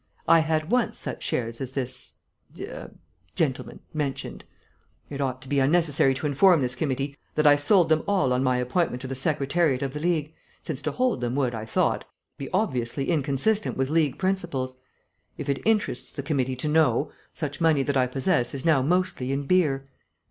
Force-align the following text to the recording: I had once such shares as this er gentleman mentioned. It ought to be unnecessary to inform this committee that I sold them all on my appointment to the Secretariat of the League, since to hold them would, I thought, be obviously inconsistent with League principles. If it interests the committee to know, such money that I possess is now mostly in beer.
I 0.27 0.39
had 0.39 0.71
once 0.71 0.97
such 0.97 1.21
shares 1.21 1.61
as 1.61 1.73
this 1.73 2.15
er 2.59 2.89
gentleman 3.35 3.81
mentioned. 3.93 4.43
It 5.11 5.21
ought 5.21 5.43
to 5.43 5.47
be 5.47 5.59
unnecessary 5.59 6.15
to 6.15 6.25
inform 6.25 6.59
this 6.59 6.73
committee 6.73 7.15
that 7.35 7.45
I 7.45 7.55
sold 7.55 7.89
them 7.89 8.01
all 8.07 8.33
on 8.33 8.43
my 8.43 8.57
appointment 8.57 9.01
to 9.03 9.07
the 9.07 9.13
Secretariat 9.13 9.83
of 9.83 9.93
the 9.93 9.99
League, 9.99 10.33
since 10.63 10.81
to 10.81 10.91
hold 10.91 11.21
them 11.21 11.35
would, 11.35 11.53
I 11.53 11.65
thought, 11.65 12.05
be 12.39 12.49
obviously 12.51 13.09
inconsistent 13.11 13.77
with 13.77 13.91
League 13.91 14.17
principles. 14.17 14.75
If 15.37 15.47
it 15.49 15.61
interests 15.65 16.11
the 16.11 16.23
committee 16.23 16.55
to 16.55 16.67
know, 16.67 17.11
such 17.35 17.61
money 17.61 17.83
that 17.83 17.95
I 17.95 18.07
possess 18.07 18.55
is 18.55 18.65
now 18.65 18.81
mostly 18.81 19.31
in 19.31 19.45
beer. 19.45 19.87